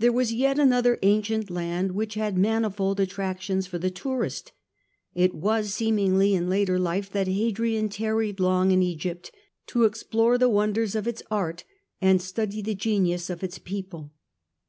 There 0.00 0.10
was 0.10 0.32
yet 0.32 0.58
another 0.58 0.98
ancient 1.02 1.48
land 1.48 1.92
which 1.92 2.14
had 2.14 2.36
mani 2.36 2.68
fold 2.70 2.98
attractions 2.98 3.68
for 3.68 3.78
the 3.78 3.88
tourist. 3.88 4.50
It 5.14 5.32
was 5.32 5.72
seemingly 5.72 6.34
in 6.34 6.50
later 6.50 6.76
Hadrian 6.78 7.04
in 7.04 7.08
that 7.12 7.28
Hadrian 7.28 7.88
tarried 7.88 8.40
long 8.40 8.72
in 8.72 8.82
Egypt, 8.82 9.30
to 9.68 9.82
Egypt. 9.84 9.90
explore 9.92 10.38
the 10.38 10.48
wonders 10.50 10.96
of 10.96 11.06
its 11.06 11.22
art 11.30 11.62
and 12.00 12.20
study 12.20 12.60
the 12.62 12.74
genius 12.74 13.30
of 13.30 13.44
its 13.44 13.60
people. 13.60 14.12